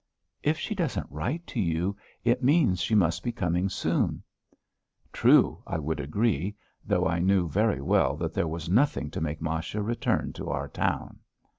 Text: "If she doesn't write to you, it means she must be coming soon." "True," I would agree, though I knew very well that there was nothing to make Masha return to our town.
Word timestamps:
"If 0.41 0.57
she 0.57 0.73
doesn't 0.73 1.05
write 1.11 1.45
to 1.45 1.59
you, 1.59 1.95
it 2.23 2.41
means 2.43 2.81
she 2.81 2.95
must 2.95 3.21
be 3.23 3.31
coming 3.31 3.69
soon." 3.69 4.23
"True," 5.13 5.61
I 5.67 5.77
would 5.77 5.99
agree, 5.99 6.55
though 6.83 7.05
I 7.07 7.19
knew 7.19 7.47
very 7.47 7.81
well 7.81 8.15
that 8.17 8.33
there 8.33 8.47
was 8.47 8.67
nothing 8.67 9.11
to 9.11 9.21
make 9.21 9.43
Masha 9.43 9.79
return 9.79 10.33
to 10.33 10.49
our 10.49 10.69
town. 10.69 11.19